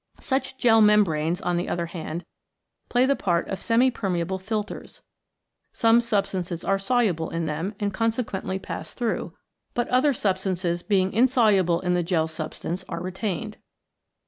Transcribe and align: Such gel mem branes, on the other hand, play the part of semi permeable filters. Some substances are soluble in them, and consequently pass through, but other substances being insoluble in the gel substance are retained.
Such 0.19 0.57
gel 0.57 0.81
mem 0.81 1.05
branes, 1.05 1.45
on 1.45 1.57
the 1.57 1.69
other 1.69 1.85
hand, 1.85 2.25
play 2.89 3.05
the 3.05 3.15
part 3.15 3.47
of 3.49 3.61
semi 3.61 3.91
permeable 3.91 4.39
filters. 4.39 5.03
Some 5.73 6.01
substances 6.01 6.63
are 6.63 6.79
soluble 6.79 7.29
in 7.29 7.45
them, 7.45 7.75
and 7.79 7.93
consequently 7.93 8.57
pass 8.57 8.95
through, 8.95 9.35
but 9.75 9.87
other 9.89 10.11
substances 10.11 10.81
being 10.81 11.13
insoluble 11.13 11.81
in 11.81 11.93
the 11.93 12.01
gel 12.01 12.27
substance 12.27 12.83
are 12.89 12.99
retained. 12.99 13.57